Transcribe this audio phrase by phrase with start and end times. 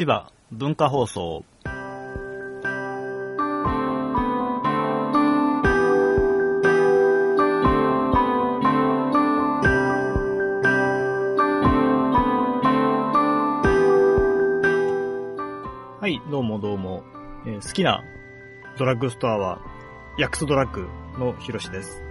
[0.00, 1.44] 千葉文化放送
[16.00, 17.02] はい、どうもどうも。
[17.44, 18.02] えー好きな
[18.78, 19.60] ドラッグストアは、
[20.16, 20.88] ヤクスドラッグ
[21.18, 22.02] のヒロシです。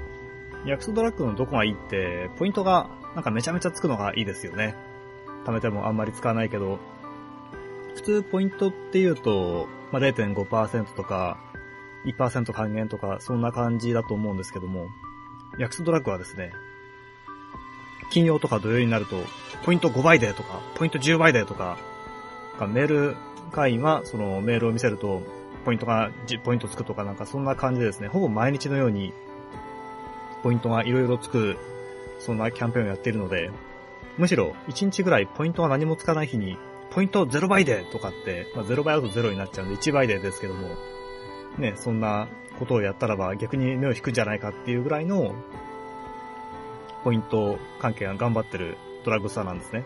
[0.63, 4.75] ヤクスドラッグのどこがいいって、ポイントがなんかめちゃめちゃつくのがいいですよね。
[5.47, 6.77] 貯めてもあんまり使わないけど、
[7.95, 11.38] 普通ポイントって言うと、まあ、0.5%とか、
[12.05, 14.88] 1%還元とか、そんな感じだと思うんですけども、
[15.57, 16.52] ヤクスドラッグはですね、
[18.11, 19.23] 金曜とか土曜になると、
[19.63, 21.77] ポイント5倍でとか、ポイント10倍でとか、
[22.59, 23.16] メール
[23.52, 25.21] 会員はそのメールを見せると、
[25.66, 29.13] ポイントが10ポイントつくとかなんかそんな感じでですね、ほぼ毎日のように、
[30.41, 31.58] ポイントがいろいろつく、
[32.19, 33.52] そんなキャンペーンをやっているので、
[34.17, 36.58] むしろ1日ぐらいポイントが何もつかない日に、
[36.91, 40.70] ポイント0倍でとかって、まあ、0倍だと0になっちゃうんで1倍でですけども、
[41.58, 42.27] ね、そんな
[42.58, 45.36] ことをやったらば逆に目を引くんじゃないかっていうぐらいの、
[47.03, 49.86] ポイント関係が頑張ってるドラッグストアなんですね。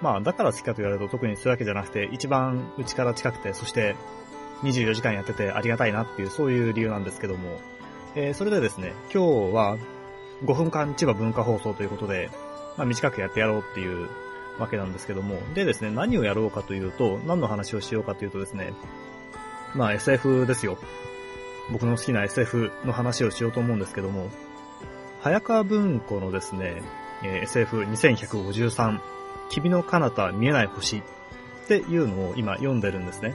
[0.00, 3.96] まあ、だから好きかと言われると特にそういうわけじゃなくて、一番うちから近くて、そして
[4.62, 7.60] 24時間やっててありがたいなっていう、そういう理由なんですけども、
[8.14, 9.78] えー、それでですね、今日は
[10.44, 12.30] 5分間千葉文化放送ということで、
[12.76, 14.08] まあ短くやってやろうっていう
[14.58, 18.72] わけなんですけども、でですね、何をやろうかというと、何の話をしようかというとですね、
[19.74, 20.78] まあ SF ですよ。
[21.70, 24.30] 僕の好きな SF の話をしようと思うんですけども、
[25.20, 26.82] 早川文庫のですね、
[27.22, 29.00] SF2153
[29.50, 31.02] 君の彼方見えない星っ
[31.66, 33.34] ていうのを今読んでるんですね。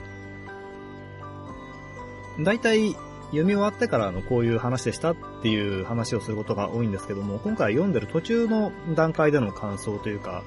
[2.40, 10.42] 大体読み終わってからのこういう話でしたっていう話をすることが多いんですけども、今回読んでる途中の段階での感想というか、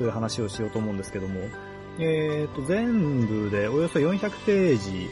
[0.00, 1.40] そういう話をしようと思うんですけども、
[1.98, 5.10] えーと、全部でおよそ400ページ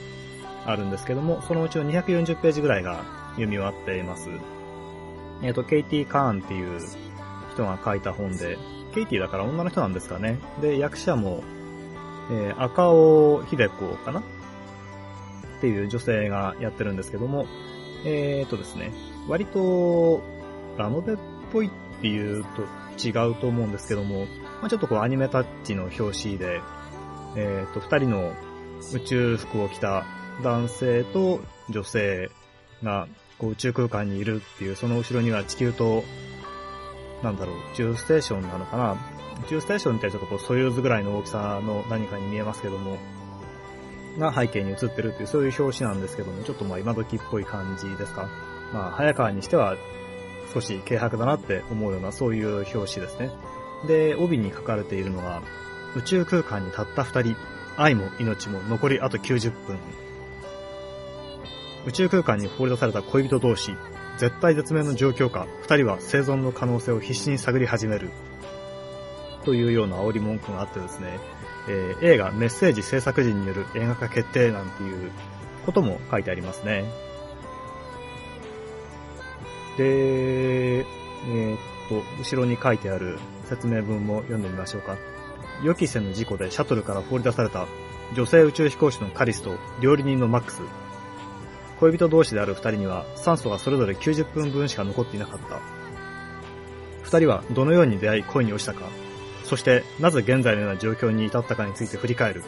[0.64, 4.30] あるんですけども、そのうちの240ページぐらいが読み終わっています。
[5.42, 6.80] えーと、ケイティ・カーンっていう
[7.52, 8.56] 人が書いた本で、
[8.94, 10.38] ケイティだから女の人なんですかね。
[10.62, 11.42] で、役者も、
[12.30, 14.20] えー赤尾秀子かな？
[14.20, 14.22] っ
[15.60, 17.44] ていう女性がやってるんですけども、
[18.06, 18.94] えーとですね、
[19.28, 20.22] 割と、
[20.78, 21.16] ラノベっ
[21.52, 21.70] ぽいっ
[22.00, 22.62] ていうと
[23.02, 24.26] 違うと思うんですけども、
[24.60, 26.60] まあ、ちょっとこうアニメタッチの表紙で、
[27.36, 28.32] えーと、二人の
[28.94, 30.04] 宇宙服を着た
[30.42, 32.30] 男性と女性
[32.82, 33.08] が
[33.38, 36.04] こう宇宙空間にいるっていう、その後ろには地球と
[37.22, 38.96] なんだろう、宇宙ステーションなのかな？
[39.44, 42.96] 宇宙ステーションってちょっとこう、ソユーズぐらいの大きさの何かに見えますけども、
[44.18, 48.28] が背景に映ってるっていう、そういう表紙なんですけども、ちょっとまあ今時っぽい感じですか？
[48.72, 49.76] まあ、早川にしては
[50.52, 53.30] 少し軽薄だなって思うような、そういう表紙ですね。
[53.86, 55.42] で、帯に書かれているのが、
[55.96, 57.36] 宇宙空間にたった二人、
[57.76, 59.78] 愛も命も残りあと90分。
[61.86, 63.76] 宇宙空間に放り出された恋人同士、
[64.18, 68.10] 絶対絶命の状況下、二人は生存の可能性を必死に探り始める。
[69.44, 71.18] というような煽り文句があってですね、
[71.68, 75.10] えー映画メッセージ制作時による映画化決定なんていう
[75.64, 76.84] ことも書いてありますね。
[79.78, 81.58] で、えーっ
[81.88, 84.98] と、後ろに書いてある説明文も読んでみましょうか。
[85.62, 87.66] 予期せぬ事故でシャトルから放り出された
[88.14, 90.60] 女性宇宙飛行士のカリスと料理人のマックス。
[91.80, 95.60] 恋人同士である二人には酸素がそれぞれ90分分しか残っていなかった。
[97.02, 98.82] 二人はどのように出会い恋に落ちたか、
[99.44, 102.42] そしてなぜ現在のような状況に至ったかについて振り返る。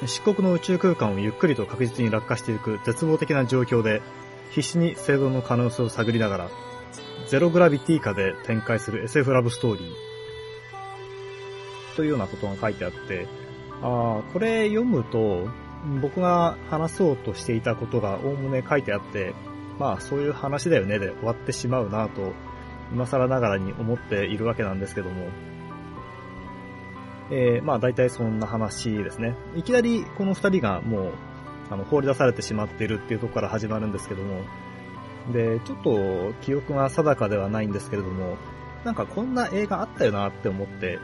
[0.00, 4.02] 漆黒の宇宙空間をゆっくりと確実に落下していく絶望的な状況で、
[4.54, 6.50] 必死に生存の可能性を探りながら、
[7.26, 9.92] ゼログラビティ下で展開する SF ラブストーリー。
[11.96, 13.26] というようなことが書いてあって、
[13.80, 15.48] あーこれ読むと、
[16.00, 19.34] 僕が話そうとしていたことがおおむね書いてあって、
[19.78, 22.32] まあそういう話だよねで終わってしまうなと、
[22.92, 25.28] 今更ながらに思っているわけなんですけども、
[27.30, 29.34] えー、まあ大体そんな話ですね。
[29.56, 31.12] いきなりこの二人がもう、
[31.72, 34.42] あの、放り出されてしまっているっていうとこから始まるんですけども、
[35.32, 38.36] で、ちょっと記憶が定かではないんですけれども、
[38.84, 40.98] なんかこんな映画あったよなって思って、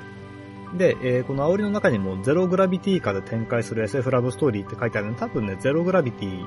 [0.74, 6.44] で、えーこの煽りの中にもゼログラビティ下で展開する SF ラブストーリーって書いてあるので、多分ね、ゼログラビティ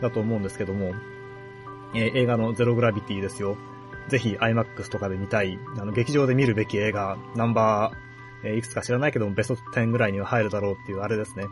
[0.00, 0.92] だと思うんですけども、
[1.94, 3.56] えー映画のゼログラビティですよ。
[4.08, 11.46] ぜひ IMAX とかで見たい、あの、劇場で見るべき映画、ナンバー、えーいくつか知らないけども、ベスト10ぐらいには入るだろうっていうあれですね。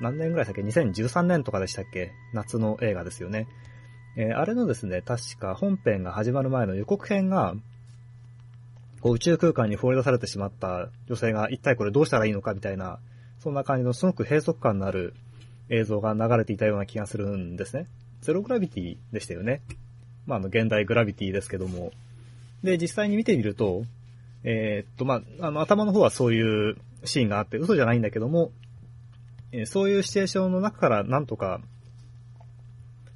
[0.00, 2.12] 何年ぐらいだっけ ?2013 年とかでしたっけ？
[2.32, 3.46] 夏の映画ですよね。
[4.16, 7.54] えーあれのですね、確か本編が始まる前の予告編が、
[9.00, 12.98] こう宇宙空間に放り出されてしまった女性が一体これどうしたらいいのかみたいな、
[13.40, 15.14] そんな感じのすごく閉塞感のある
[15.68, 17.86] 映像が流れていたような気がするんですね。
[18.20, 19.60] ゼログラビティでしたよね。
[20.26, 21.92] まあ、あの、現代グラビティですけども。
[22.62, 23.84] で、実際に見てみると、
[24.42, 28.52] えー、っと、まあ、あの、頭の方はそういうシーンがあって、嘘じゃないんだけども、
[29.62, 31.60] え、そういうシチュエーションの中からなんとか、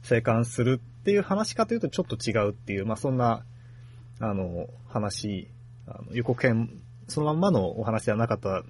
[0.03, 3.45] 生還するっていう話かというとちょっと違うっていう、まあ、そんな、
[4.21, 5.49] あの、話、
[5.87, 6.71] あの予告編、
[7.09, 8.63] そのまんまのお話ではなかった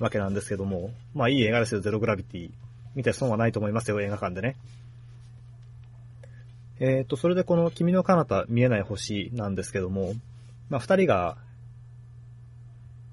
[0.00, 2.50] わけなんですけども、まあいい映画ですよ、ゼログラビティ。
[2.94, 4.56] 見て損はないと思いますよ、映画館でね。
[6.78, 10.12] えっ、ー、と、それでこの君の彼方見えない星なんですけども、
[10.68, 11.38] まあ二人が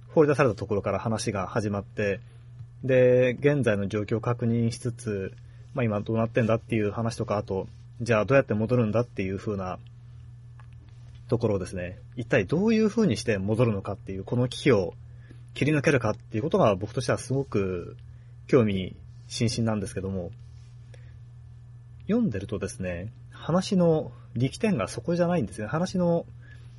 [0.09, 2.19] 放り出されたところから話が始まって、
[2.83, 5.33] で、現在の状況を確認しつつ、
[5.73, 7.67] まあ今どうなってんだっていう話とか、あと、
[8.01, 9.79] じゃあどうやって戻るんだっていう風な
[11.29, 14.93] ところをですね、一体どういう風にして戻るのかっていう、この危機を
[15.53, 17.95] 切り抜けるかっていうことが僕としてはすごく
[18.47, 18.95] 興味
[19.27, 20.31] 津々なんですけども、
[22.07, 25.69] 読んでるとですね、話の力点がそこじゃないんですよね。
[25.69, 26.25] 話の、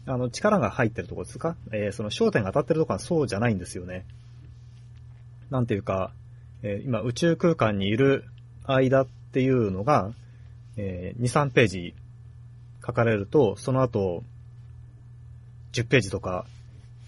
[0.07, 1.57] あの、力が入ってるところですか？
[1.73, 4.05] えー、その焦点が当たってるところはそうじゃないんですよね。
[5.51, 6.13] なんていうか、
[6.63, 8.25] えー、今宇宙空間にいる
[8.65, 10.13] 間っていうのが、
[10.77, 11.95] えー、2、3ページ
[12.85, 14.25] 書かれると、その後、
[15.73, 16.47] 10ページとか、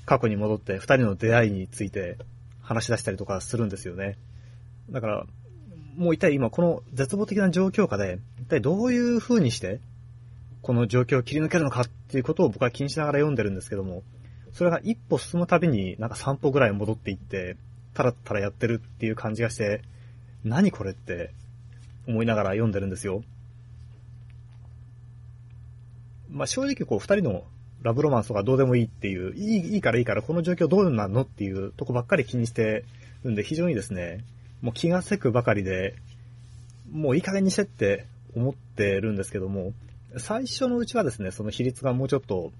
[0.04, 2.16] 過去に戻って2人の出会いについて
[2.62, 4.16] 話し出したりとかするんですよね。
[4.90, 5.26] だから、
[5.96, 9.80] もう一体今この絶望的な状況下で、一体どういう風にして、
[10.62, 14.02] この状況を切り抜けるのかっていうことを僕は気にしながら読んでるんですけども、
[14.52, 17.56] それが一歩進むたびになんか3歩ぐらい戻っていって、
[17.96, 19.80] たらたらやってるっていう感じがして、
[20.44, 21.32] 何これって
[22.06, 23.24] 思いながら読んでるんですよ。
[26.30, 27.44] まあ、正直こう二人の
[27.82, 32.84] ラブロマンスとかどうでもいいっていう、いい、いいからいいからこの状況どうなんのっていうとこばっかり気にして
[33.24, 34.24] るんで非常にですね、
[34.60, 35.94] もう気がせくばかりで、
[36.90, 39.72] もういい加減にしてって思ってるんですけども、
[40.18, 42.52] 最初のうちはですね、その比率がもうちょっと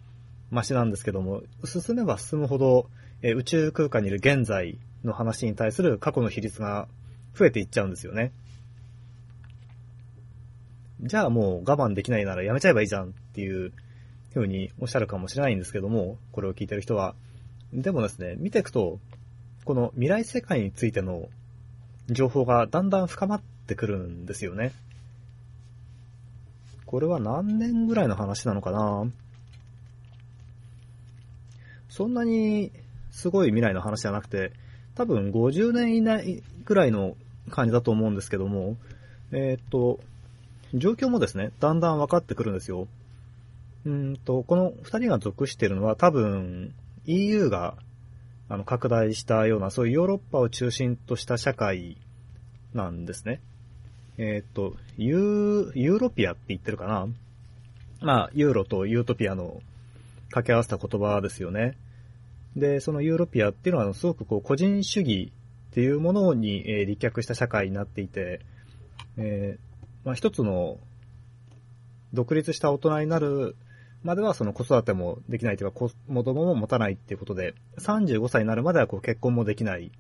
[0.51, 2.89] マシなんですけども、進めば進むほど、
[3.23, 6.89] え宇宙空間にいる現在の話に対する過去の比率が
[7.35, 8.33] 増えていっちゃうんですよね。
[11.03, 13.73] じゃあもう我慢できないならやめちゃえばいいじゃんっていう
[14.33, 17.15] ふうにおっしゃるかもしれないんですけども、これを聞いてる人は。
[17.73, 18.99] でもですね、見ていくと、
[19.65, 21.29] この未来世界についての
[22.09, 24.73] 情報がだんだん深まってくるんですよね。
[26.87, 29.07] これは何年ぐらいの話なのかな？
[31.89, 32.73] そんなに
[33.11, 34.53] すごい未来の話じゃなくて、
[34.97, 37.17] 多分50年以内ぐらいの
[37.51, 38.77] 感じだと思うんですけども、
[39.31, 40.01] えー、っと、
[40.75, 42.89] 状況もですね、だんだん分かってくるんですよ。
[43.85, 47.77] うんと、この二人が属しているのは多分 EU が
[48.49, 51.97] あの拡大したような、そういうヨーロッパを中心とした社会
[52.75, 53.41] なんですね。
[54.19, 57.07] えっ、と、ユー、ユーロピアって言ってるかな
[58.01, 59.61] まあ、ユーロとユートピアの
[60.29, 61.77] 掛け合わせた言葉ですよね。
[62.57, 65.33] で、そのユーロピアっていうのは、すごくこう、個人主義
[65.71, 68.41] っていうものに、えー、立脚した社会になっていて、
[69.19, 70.79] えー、まあ、一つの
[72.15, 73.57] 独立した大人になる
[74.03, 79.93] まではその子育てもできないというか、子供も持たないっていうことで、35歳になるまではこう結婚もできない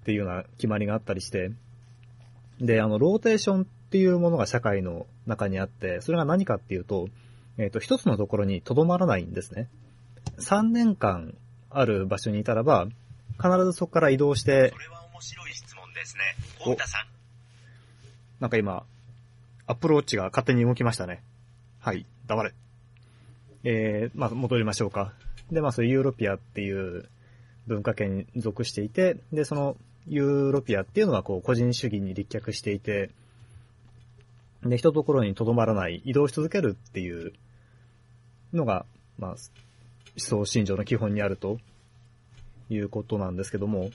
[0.00, 1.52] っていうような決まりがあったりして、
[2.60, 7.08] で、あの、ローテーションっていうものが社会の中にあって、それが何かっていうと、
[7.56, 9.68] えっ、ー、と、一つのところに留まらないんですね。
[10.38, 11.34] 3年間
[11.70, 12.86] ある場所にいたらば、
[13.36, 16.22] 必ずそこから移動して、これは面白い質問ですね。
[16.58, 17.06] 本田さん。
[18.40, 18.84] なんか今、
[19.66, 21.22] アップルウォッチが勝手に動きましたね。
[21.78, 22.52] はい、黙れ。
[23.64, 25.12] えー、まあ、戻りましょうか。
[25.52, 27.08] で、まあ、そういうユーロピアっていう
[27.66, 33.10] 文化圏に属していて、で、そのユーロピアっていうのはこう個人主義に立脚していて、
[34.64, 37.32] で、一ところに留まらない、移動し続けるっていう
[38.52, 38.84] のが、
[39.18, 39.34] まあ、
[40.16, 41.58] 思想信条の基本にあると
[42.68, 43.90] いうことなんですけども、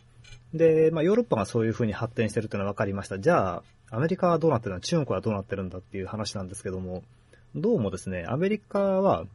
[0.53, 3.19] で、まあ、ヨーロッパがそういう風に発展してるっていうのは分かりました。
[3.19, 4.81] じゃあ、アメリカはどうなってるの？
[4.81, 7.03] 中国はどうなってるんだっていう話なんですけども、
[7.55, 9.25] どうもですね、アメリカは、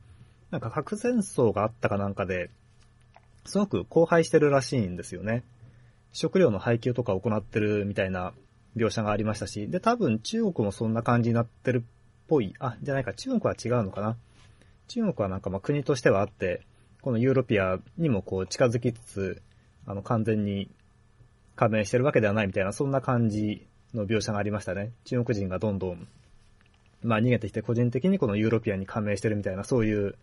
[0.51, 2.51] なんか核戦争があったかなんかで、
[3.45, 5.45] すごく荒廃してるらしいんですよね。
[6.13, 8.33] 食料の配給とか行ってるみたいな
[8.77, 11.83] 描写がありましたし、で、多分中国もそんな感じになってるっ
[12.29, 12.55] ぽい。
[12.59, 14.17] あ、じゃないか、中国は違うのかな？
[14.89, 16.63] 中国はなんかまあ国としてはあって、
[17.03, 19.43] このユーロピアにもこう近づきつつ、
[19.87, 20.71] あの完全に
[21.57, 24.93] 加盟してるわけではないみたいな、そんな感じの描写がありましたね。
[25.05, 26.09] 中国人がどんどん、
[27.03, 30.15] まあ逃げてきて個人的にこのユーロピアに加盟してるみたいな、そういう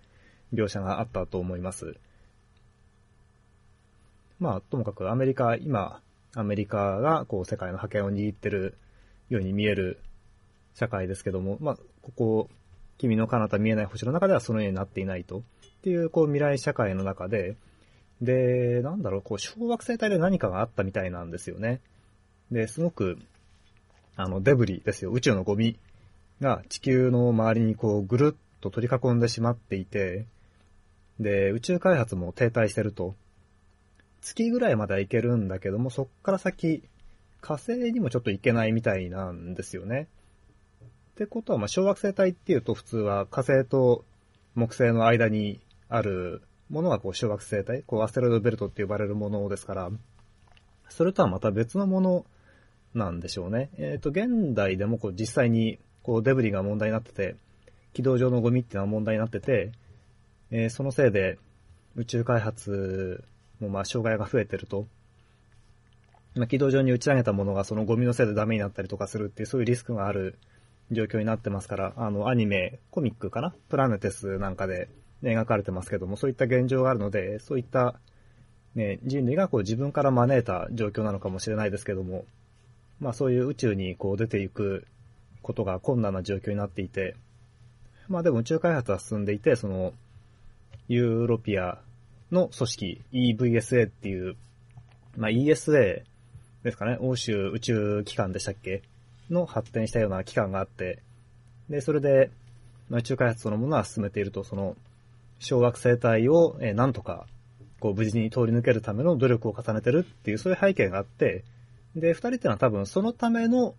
[0.54, 1.96] 描写があったと思います。
[4.40, 6.00] まあ、ともかくアメリカ、今、
[6.36, 8.78] アメリカがこう世界の覇権を握ってる
[9.30, 10.00] ように見える
[10.76, 12.50] 社会ですけども、まあ、ここ、
[13.00, 15.44] 君の彼方見えない星の中ではそのようになっていないと。
[15.80, 17.56] っていう、こう未来社会の中で、
[18.22, 21.82] で、なんだろう、こう小惑星帯で何かがあったみたいなんですよね。
[22.52, 23.18] で、すごく、
[24.16, 25.78] あの、デブリですよ、宇宙のゴミ
[26.42, 30.26] が地球の周りにこうぐるっと取り囲んでしまっていて、
[31.20, 33.16] で、宇宙開発も停滞してると。
[34.22, 36.84] 月ぐらいまでは行けるんだけども、そっから先、
[37.40, 40.08] 火星にもちょっと行けないみたいなんですよね。
[41.12, 44.06] ってことは、まあ、小惑星帯っていうと普通は火星と
[44.54, 49.90] 木星の間にあるものがこう小惑星帯、こうアステロイドベルトって呼ばれるものですから、
[50.90, 52.26] それとはまた別のもの
[52.94, 53.70] なんでしょうね。
[53.78, 57.36] えっ、ー、と、現代でもこう実際にこうデブリが問題になってて、
[57.94, 59.72] 軌道上のゴミっていうのは問題になってて、
[60.52, 61.40] えー、そのせいで
[61.96, 63.24] 宇宙開発
[63.60, 64.88] もまあ障害が増えてると。
[66.36, 70.38] まあ、軌道上に打ち上げたものがそのゴミのせいでダメになったりとかするっていうそういうリスクがある
[70.92, 73.56] 状況になってますから、あの、アニメ、コミックかな？
[73.70, 74.90] プラネテスなんかで
[75.24, 77.96] 描かれてますけども、そういった現状があるので、そういった、
[78.76, 82.26] ね、人類がこう自分から招いた状況なのかもしれないですけども、
[83.00, 84.86] まあそういう宇宙にこう出ていく
[85.42, 87.16] ことが困難な状況になっていて、
[88.08, 89.94] まあでも宇宙開発は進んでいて、その、
[90.88, 91.80] ユーロピア
[92.32, 94.36] の組織 EVSA っていう、
[95.18, 96.04] まあ ESA
[96.64, 98.84] ですかね、欧州宇宙機関でしたっけ
[99.30, 101.00] の発展したような機関があって、
[101.70, 102.30] で、それで、
[102.90, 104.76] 宇宙開発そのものは進めていると、その、
[105.40, 107.28] 小惑星帯を、えー、なんとか、
[107.80, 111.44] こう、無事に通り抜けるための努力を重ねてるっていう、そういう背景があって、
[111.96, 113.76] で、二人っていうのは多分そのための、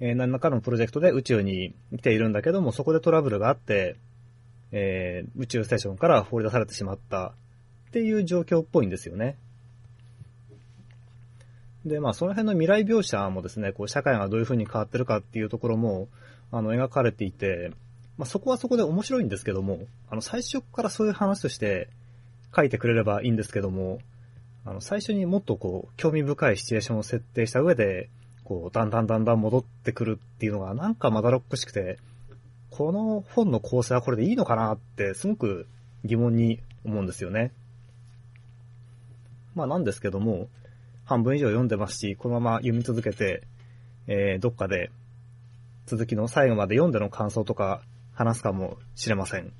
[0.00, 3.96] えー、何らかのプロジェクトで宇宙に来ているんだけども、そこでトラブルがあって、
[4.72, 7.34] えー、宇宙ステーションから放り出されてしまった
[7.88, 9.36] っていう状況っぽいんですよね。
[11.84, 16.08] で、まあ、その辺の未来描写もですね、こう、社会がどういう風に変わってるかっていうところも、
[16.50, 17.72] あの、描かれていて、
[18.18, 21.88] まあ、そこはそこで面白いんですけども、あの、最初からそういう話として
[22.54, 23.98] 書いてくれればいいんですけども、
[24.64, 28.10] あの、最初にもっとこう、興味深いシチュエーションを設定した上で、
[28.44, 31.98] こう、だんだんだんだん戻ってくるっていうのが、なんかまだろっこしくて、
[32.70, 35.66] この本の構成はこれでいいのかなって、すごく
[36.04, 37.52] 疑問に思うんですよね。
[39.54, 40.48] まあなんですけども、
[41.04, 43.42] 半分以上読んでますし、このまま読み続けて、
[44.06, 44.90] えー、どっかで
[45.86, 47.82] 続きの最後まで読んでの感想とか
[48.14, 49.52] 話すかもしれません。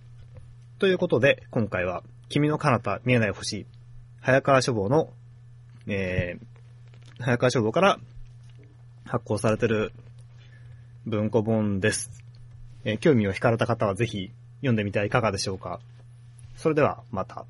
[0.78, 3.66] ということで、今回は、君の彼方見えない星、
[4.20, 5.10] 早川書房の、
[5.86, 7.98] えー、早川書房から
[9.04, 9.92] 発行されてる
[11.06, 12.10] 文庫本です。
[12.84, 15.80] えー、興味を惹かれた方はぜひ読んでみてはいかがでしょうか。
[16.56, 17.44] それでは、また。